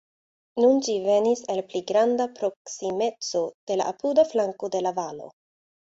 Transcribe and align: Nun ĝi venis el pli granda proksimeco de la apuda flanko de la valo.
Nun 0.63 0.79
ĝi 0.85 0.95
venis 1.07 1.43
el 1.55 1.59
pli 1.67 1.81
granda 1.91 2.27
proksimeco 2.39 3.45
de 3.73 3.81
la 3.83 3.91
apuda 3.93 4.29
flanko 4.33 4.71
de 4.79 4.83
la 4.87 4.99
valo. 5.03 5.33